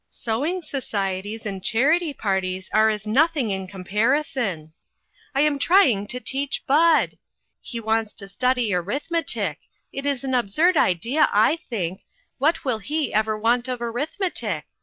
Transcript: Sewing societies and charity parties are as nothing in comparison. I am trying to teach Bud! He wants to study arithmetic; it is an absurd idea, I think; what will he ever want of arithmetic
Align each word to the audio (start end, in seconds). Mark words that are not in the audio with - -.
Sewing 0.07 0.63
societies 0.63 1.45
and 1.45 1.63
charity 1.63 2.11
parties 2.11 2.71
are 2.73 2.89
as 2.89 3.05
nothing 3.05 3.51
in 3.51 3.67
comparison. 3.67 4.73
I 5.35 5.41
am 5.41 5.59
trying 5.59 6.07
to 6.07 6.19
teach 6.19 6.63
Bud! 6.65 7.19
He 7.61 7.79
wants 7.79 8.11
to 8.13 8.27
study 8.27 8.73
arithmetic; 8.73 9.59
it 9.93 10.07
is 10.07 10.23
an 10.23 10.33
absurd 10.33 10.75
idea, 10.75 11.29
I 11.31 11.57
think; 11.69 12.01
what 12.39 12.65
will 12.65 12.79
he 12.79 13.13
ever 13.13 13.37
want 13.37 13.67
of 13.67 13.79
arithmetic 13.79 14.65